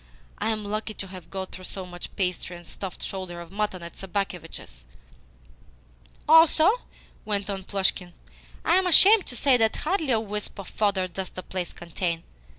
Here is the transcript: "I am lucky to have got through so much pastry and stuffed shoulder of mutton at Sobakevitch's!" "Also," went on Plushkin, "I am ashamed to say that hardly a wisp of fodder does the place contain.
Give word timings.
"I 0.39 0.49
am 0.49 0.65
lucky 0.65 0.95
to 0.95 1.05
have 1.09 1.29
got 1.29 1.51
through 1.51 1.65
so 1.65 1.85
much 1.85 2.09
pastry 2.15 2.57
and 2.57 2.67
stuffed 2.67 3.03
shoulder 3.03 3.39
of 3.39 3.51
mutton 3.51 3.83
at 3.83 3.95
Sobakevitch's!" 3.95 4.83
"Also," 6.27 6.67
went 7.23 7.51
on 7.51 7.63
Plushkin, 7.63 8.13
"I 8.65 8.77
am 8.77 8.87
ashamed 8.87 9.27
to 9.27 9.35
say 9.35 9.57
that 9.57 9.75
hardly 9.75 10.09
a 10.09 10.19
wisp 10.19 10.57
of 10.59 10.69
fodder 10.69 11.07
does 11.07 11.29
the 11.29 11.43
place 11.43 11.71
contain. 11.71 12.23